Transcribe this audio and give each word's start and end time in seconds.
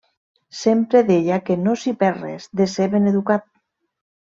Sempre 0.59 1.01
deia 1.11 1.37
que 1.51 1.59
no 1.67 1.77
s'hi 1.83 1.95
perd 2.03 2.21
res 2.27 2.51
de 2.59 2.71
ser 2.77 2.93
ben 2.97 3.15
educat. 3.17 3.51